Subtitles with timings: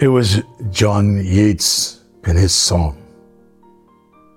[0.00, 2.96] It was John Yates in his song.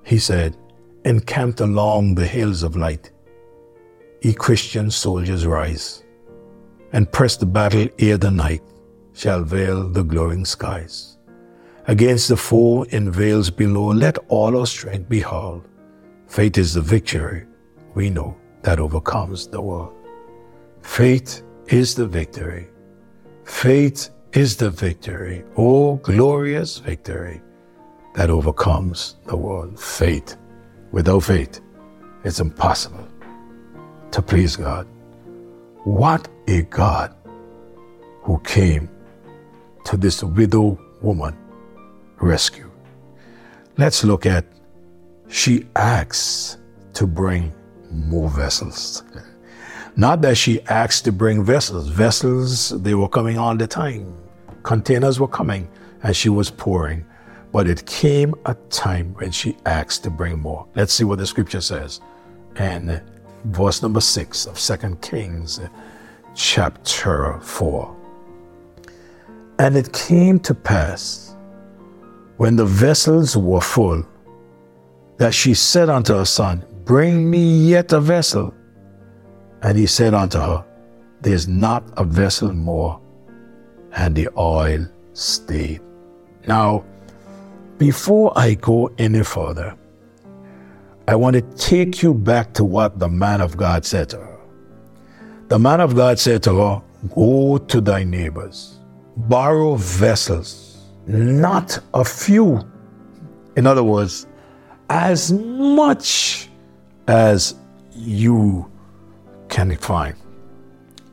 [0.03, 0.57] He said,
[1.05, 3.11] Encamped along the hills of light,
[4.21, 6.03] ye Christian soldiers rise,
[6.91, 8.61] and press the battle ere the night
[9.13, 11.17] shall veil the glowing skies.
[11.87, 15.65] Against the foe in vales below, let all our strength be hurled.
[16.27, 17.45] Faith is the victory
[17.93, 19.93] we know that overcomes the world.
[20.81, 22.67] Faith is the victory.
[23.45, 25.43] Faith is the victory.
[25.55, 27.41] Oh, glorious victory
[28.15, 29.79] that overcomes the world.
[29.79, 30.37] Faith.
[30.91, 31.59] Without faith,
[32.23, 33.07] it's impossible
[34.11, 34.87] to please God.
[35.83, 37.15] What a God
[38.21, 38.89] who came
[39.85, 41.35] to this widow woman
[42.19, 42.69] rescue.
[43.77, 44.45] Let's look at
[45.27, 46.57] she asks
[46.93, 47.51] to bring
[47.91, 49.03] more vessels.
[49.95, 51.87] Not that she asked to bring vessels.
[51.87, 54.22] Vessels, they were coming all the time.
[54.63, 55.69] Containers were coming
[56.03, 57.05] and she was pouring.
[57.51, 60.65] But it came a time when she asked to bring more.
[60.75, 62.01] Let's see what the scripture says.
[62.55, 63.01] And
[63.45, 65.67] verse number six of Second Kings, uh,
[66.33, 67.95] chapter four.
[69.59, 71.35] And it came to pass
[72.37, 74.03] when the vessels were full
[75.17, 78.53] that she said unto her son, Bring me yet a vessel.
[79.61, 80.65] And he said unto her,
[81.21, 82.99] There's not a vessel more.
[83.93, 85.81] And the oil stayed.
[86.47, 86.83] Now,
[87.77, 89.75] before I go any further,
[91.07, 94.39] I want to take you back to what the man of God said to her.
[95.49, 96.81] The man of God said to her,
[97.13, 98.79] Go to thy neighbors,
[99.17, 102.61] borrow vessels, not a few.
[103.57, 104.25] In other words,
[104.89, 106.49] as much
[107.07, 107.55] as
[107.91, 108.71] you
[109.49, 110.15] can find.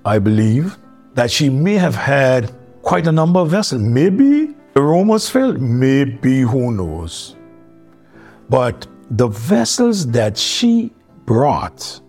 [0.05, 0.79] I believe
[1.15, 3.83] that she may have had quite a number of vessels.
[3.83, 7.37] Maybe the room was filled, maybe who knows.
[8.49, 10.93] But the vessels that she
[11.25, 12.01] brought,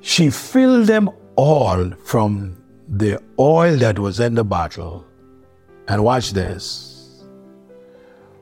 [0.00, 2.56] she filled them all from
[2.88, 5.04] the oil that was in the bottle.
[5.88, 7.24] And watch this.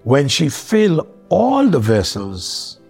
[0.05, 2.81] When she filled all the vessels,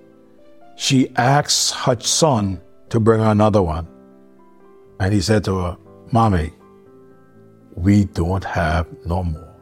[0.77, 3.89] she asked her son to bring her another one.
[5.01, 5.77] And he said to her,
[6.12, 6.53] Mommy,
[7.77, 9.55] we don't have no more.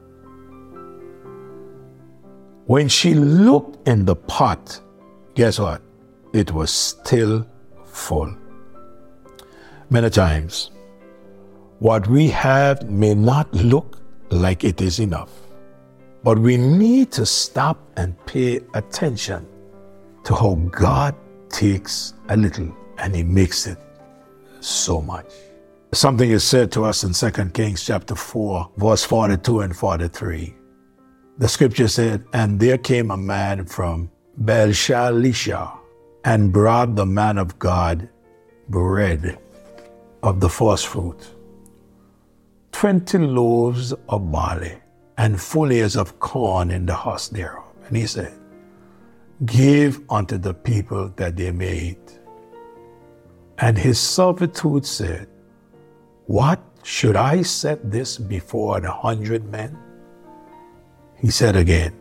[2.66, 4.80] When she looked in the pot,
[5.34, 5.82] guess what?
[6.32, 7.46] It was still
[7.84, 8.34] full.
[9.90, 10.70] Many times,
[11.78, 13.98] what we have may not look
[14.30, 15.30] like it is enough,
[16.22, 19.46] but we need to stop and pay attention
[20.24, 21.14] to how God
[21.48, 23.78] takes a little and He makes it
[24.60, 25.26] so much.
[25.94, 30.54] Something is said to us in 2 Kings chapter 4, verse 42 and 43.
[31.36, 35.70] The scripture said, And there came a man from Baal-shalisha
[36.24, 38.08] and brought the man of God
[38.70, 39.38] bread
[40.22, 41.28] of the first fruit,
[42.70, 44.78] twenty loaves of barley,
[45.18, 47.64] and full ears of corn in the house thereof.
[47.88, 48.32] And he said,
[49.44, 52.18] Give unto the people that they may eat.
[53.58, 55.28] And his servitude said,
[56.32, 59.76] What should I set this before an hundred men?
[61.20, 61.92] He said again,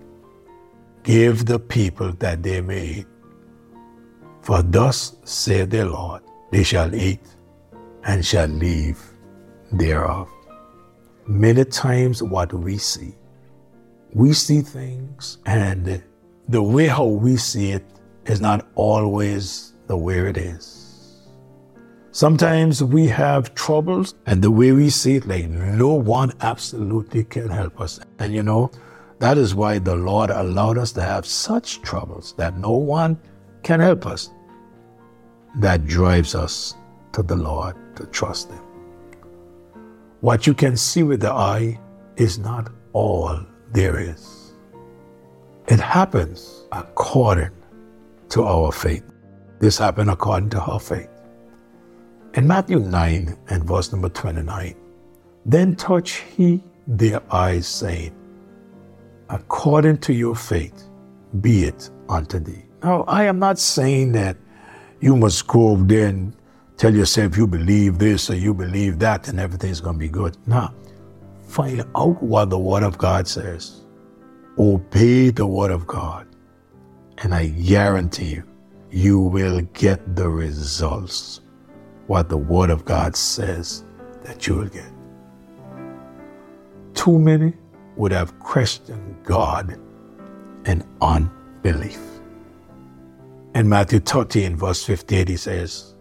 [1.04, 3.08] Give the people that they may eat.
[4.42, 7.20] For thus saith the Lord, they shall eat
[8.06, 9.04] and shall live
[9.74, 10.30] thereof.
[11.28, 13.14] Many times, what we see,
[14.14, 16.02] we see things, and
[16.48, 17.84] the way how we see it
[18.28, 20.81] is not always the way it is.
[22.14, 27.50] Sometimes we have troubles, and the way we see it, like no one absolutely can
[27.50, 28.02] help us.
[28.20, 28.70] And you know,
[29.20, 33.18] that is why the Lord allowed us to have such troubles that no one
[33.64, 34.30] can help us.
[35.60, 36.76] That drives us
[37.14, 38.64] to the Lord to trust Him.
[40.20, 41.80] What you can see with the eye
[42.18, 43.40] is not all
[43.72, 44.52] there is.
[45.68, 47.52] It happens according
[48.30, 49.04] to our faith.
[49.60, 51.11] This happened according to her faith.
[52.34, 54.76] In Matthew 9 and verse number 29,
[55.46, 58.16] then touch he their eyes, saying,
[59.30, 60.84] According to your faith,
[61.42, 62.66] be it unto thee.
[62.84, 64.38] Now, I am not saying that
[65.00, 66.36] you must go there and
[66.78, 70.36] tell yourself you believe this or you believe that and everything's going to be good.
[70.48, 70.74] Now,
[71.52, 73.82] Find out what the Word of God says.
[74.58, 76.26] Obey the Word of God.
[77.18, 78.44] And I guarantee you,
[78.90, 81.42] you will get the results
[82.12, 83.86] what the Word of God says
[84.24, 84.92] that you will get.
[86.94, 87.54] Too many
[87.96, 89.80] would have questioned God
[90.66, 92.02] in unbelief.
[93.56, 95.96] In Matthew 13, verse 58, he says,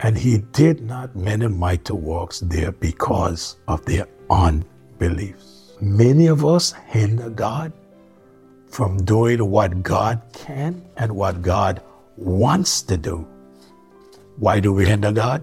[0.00, 5.72] And he did not many mighty works there because of their unbeliefs.
[5.80, 7.72] Many of us hinder God
[8.68, 11.80] from doing what God can and what God
[12.18, 13.26] wants to do.
[14.38, 15.42] Why do we hinder God?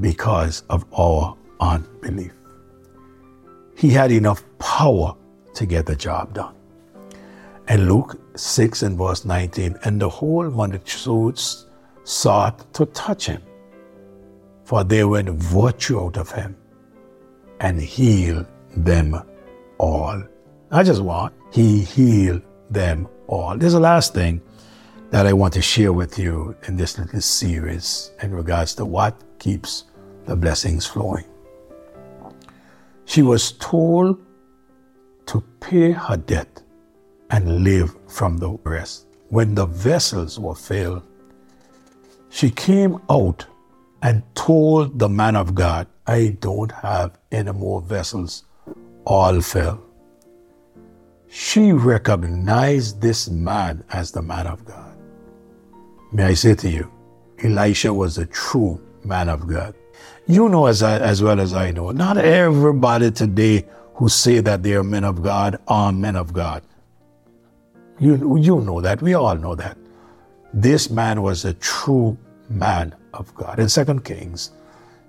[0.00, 2.32] Because of our unbelief.
[3.76, 5.16] He had enough power
[5.54, 6.54] to get the job done.
[7.66, 11.40] And Luke 6 and verse 19, and the whole multitude
[12.04, 13.42] sought to touch him,
[14.64, 16.56] for they went virtue out of him
[17.60, 18.46] and healed
[18.76, 19.20] them
[19.78, 20.22] all.
[20.70, 23.56] I just want, he healed them all.
[23.56, 24.40] There's a last thing
[25.14, 29.14] that I want to share with you in this little series in regards to what
[29.38, 29.84] keeps
[30.26, 31.24] the blessings flowing.
[33.04, 34.18] She was told
[35.26, 36.60] to pay her debt
[37.30, 39.06] and live from the rest.
[39.28, 41.04] When the vessels were filled,
[42.28, 43.46] she came out
[44.02, 48.46] and told the man of God, I don't have any more vessels,
[49.04, 49.80] all fell.
[51.28, 54.93] She recognized this man as the man of God.
[56.12, 56.90] May I say to you,
[57.42, 59.74] Elisha was a true man of God.
[60.26, 64.62] You know as, I, as well as I know, not everybody today who say that
[64.62, 66.62] they are men of God are men of God.
[67.98, 69.02] You, you know that.
[69.02, 69.76] We all know that.
[70.52, 72.16] This man was a true
[72.48, 73.58] man of God.
[73.58, 74.52] In 2 Kings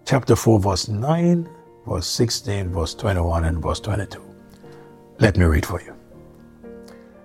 [0.06, 1.50] chapter 4, verse 9,
[1.88, 4.22] verse 16, verse 21, and verse 22.
[5.20, 5.96] Let me read for you.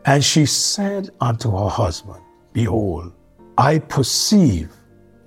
[0.07, 2.23] And she said unto her husband,
[2.53, 3.13] Behold,
[3.61, 4.73] I perceive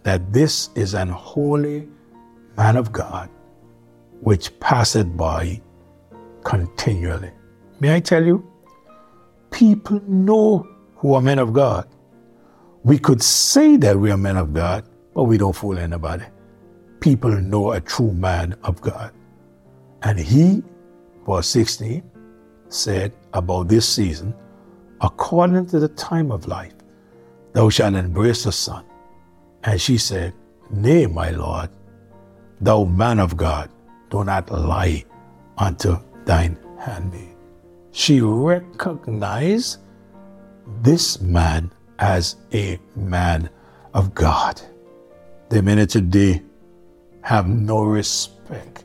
[0.01, 1.87] that this is an holy
[2.57, 3.29] man of God,
[4.21, 5.61] which passeth by
[6.43, 7.29] continually.
[7.79, 8.43] May I tell you,
[9.51, 11.87] people know who are men of God.
[12.83, 14.83] We could say that we are men of God,
[15.13, 16.25] but we don't fool anybody.
[17.01, 19.13] People know a true man of God.
[20.01, 20.63] And he,
[21.27, 22.01] verse 16,
[22.69, 24.33] said about this season,
[25.01, 26.73] according to the time of life,
[27.53, 28.85] thou shalt embrace a son.
[29.63, 30.33] And she said,
[30.69, 31.69] Nay, my Lord,
[32.59, 33.69] thou man of God,
[34.09, 35.05] do not lie
[35.57, 37.33] unto thine handmaid
[37.93, 39.77] she recognized
[40.81, 43.49] this man as a man
[43.93, 44.59] of God.
[45.49, 46.41] The many today
[47.21, 48.83] have no respect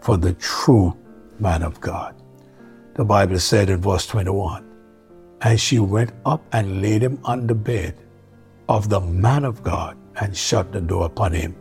[0.00, 0.96] for the true
[1.40, 2.14] man of God.
[2.94, 4.64] The Bible said in verse 21
[5.42, 7.94] And she went up and laid him on the bed
[8.68, 11.54] of the man of God and shut the door upon him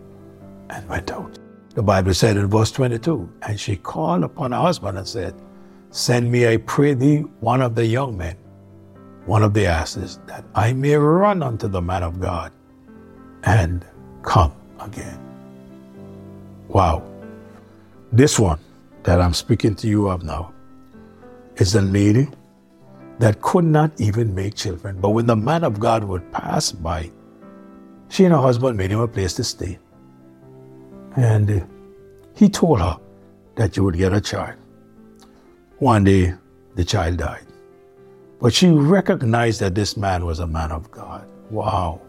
[0.69, 1.37] and went out.
[1.75, 5.35] The Bible said in verse 22 And she called upon her husband and said,
[5.91, 8.35] Send me, I pray thee, one of the young men,
[9.25, 12.51] one of the asses, that I may run unto the man of God
[13.43, 13.85] and
[14.23, 15.19] come again.
[16.67, 17.03] Wow.
[18.11, 18.59] This one
[19.03, 20.53] that I'm speaking to you of now
[21.57, 22.27] is a lady
[23.19, 24.99] that could not even make children.
[24.99, 27.11] But when the man of God would pass by,
[28.09, 29.79] she and her husband made him a place to stay.
[31.15, 31.67] And
[32.35, 32.97] he told her
[33.55, 34.55] that you would get a child.
[35.79, 36.35] One day,
[36.75, 37.45] the child died.
[38.39, 41.27] But she recognized that this man was a man of God.
[41.49, 42.01] Wow.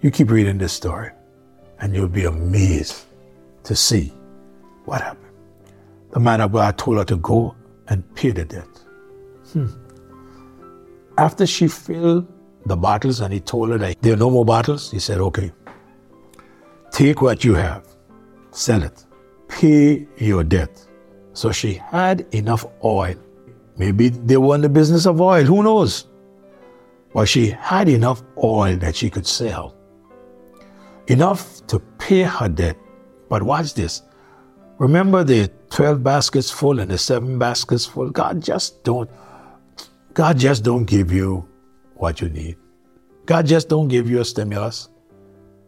[0.00, 1.10] You keep reading this story,
[1.78, 3.04] and you'll be amazed
[3.64, 4.12] to see
[4.86, 5.32] what happened.
[6.10, 7.54] The man of God told her to go
[7.88, 8.66] and pay the debt.
[9.52, 9.66] Hmm.
[11.18, 12.26] After she filled
[12.66, 15.52] the bottles and he told her that there are no more bottles, he said, Okay,
[16.90, 17.86] take what you have,
[18.50, 19.04] sell it,
[19.48, 20.86] pay your debt
[21.34, 23.14] so she had enough oil.
[23.76, 26.06] Maybe they were in the business of oil, who knows?
[27.14, 29.74] But she had enough oil that she could sell.
[31.08, 32.76] Enough to pay her debt.
[33.28, 34.02] But watch this.
[34.78, 38.10] Remember the 12 baskets full and the 7 baskets full?
[38.10, 39.10] God just don't
[40.14, 41.48] God just don't give you
[41.94, 42.56] what you need.
[43.24, 44.88] God just don't give you a stimulus.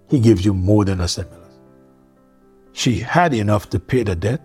[0.09, 1.59] He gives you more than a stimulus.
[2.73, 4.43] She had enough to pay the debt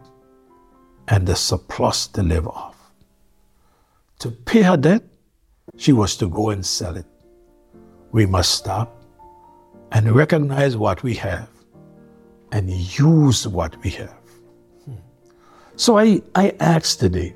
[1.07, 2.77] and the surplus to live off.
[4.19, 5.03] To pay her debt,
[5.75, 7.05] she was to go and sell it.
[8.11, 9.03] We must stop
[9.91, 11.49] and recognize what we have
[12.51, 14.15] and use what we have.
[15.75, 17.35] So I, I ask today,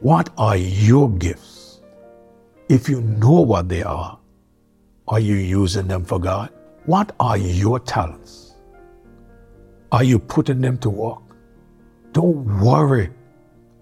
[0.00, 1.82] what are your gifts?
[2.70, 4.18] If you know what they are,
[5.08, 6.50] are you using them for God?
[6.86, 8.54] What are your talents?
[9.92, 11.22] Are you putting them to work?
[12.12, 13.10] Don't worry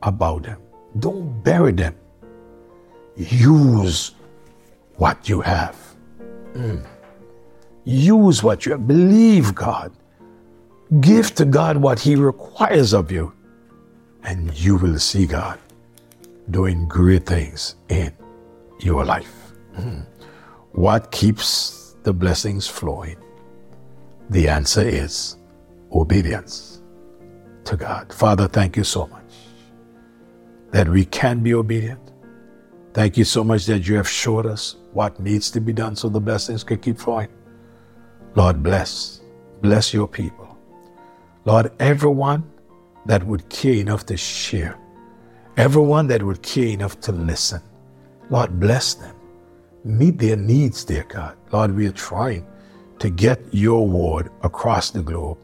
[0.02, 0.60] about them.
[0.98, 1.94] Don't bury them.
[3.16, 4.14] Use
[4.96, 5.76] what you have.
[6.54, 6.84] Mm.
[7.84, 8.88] Use what you have.
[8.88, 9.92] Believe God.
[11.00, 13.32] Give to God what He requires of you,
[14.24, 15.58] and you will see God
[16.50, 18.12] doing great things in
[18.80, 19.52] your life.
[19.76, 20.06] Mm.
[20.72, 23.16] What keeps the blessings flowing?
[24.30, 25.36] The answer is
[25.92, 26.82] obedience
[27.64, 28.12] to God.
[28.12, 29.22] Father, thank you so much
[30.70, 32.12] that we can be obedient.
[32.94, 36.08] Thank you so much that you have showed us what needs to be done so
[36.08, 37.28] the blessings can keep flowing.
[38.34, 39.20] Lord, bless,
[39.62, 40.56] bless your people.
[41.44, 42.50] Lord, everyone
[43.06, 44.78] that would care enough to share,
[45.58, 47.60] everyone that would care enough to listen,
[48.30, 49.14] Lord, bless them.
[49.84, 51.36] Meet their needs, dear God.
[51.52, 52.46] Lord, we are trying
[53.00, 55.36] to get your word across the globe.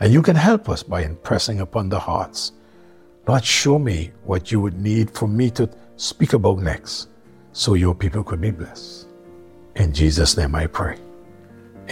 [0.00, 2.52] And you can help us by impressing upon the hearts.
[3.28, 7.08] Lord, show me what you would need for me to speak about next
[7.52, 9.06] so your people could be blessed.
[9.76, 10.98] In Jesus' name I pray.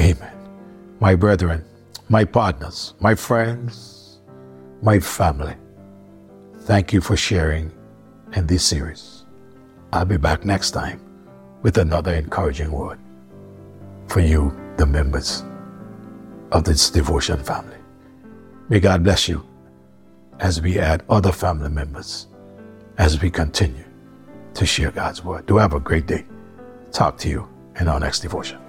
[0.01, 0.33] Amen.
[0.99, 1.65] My brethren,
[2.09, 4.19] my partners, my friends,
[4.83, 5.55] my family,
[6.71, 7.69] thank you for sharing
[8.35, 9.25] in this series.
[9.93, 11.01] I'll be back next time
[11.63, 12.97] with another encouraging word
[14.07, 15.43] for you, the members
[16.53, 17.79] of this devotion family.
[18.69, 19.45] May God bless you
[20.39, 22.29] as we add other family members
[22.99, 23.91] as we continue
[24.55, 25.47] to share God's word.
[25.47, 26.25] Do have a great day.
[26.93, 27.49] Talk to you
[27.81, 28.61] in our next devotion.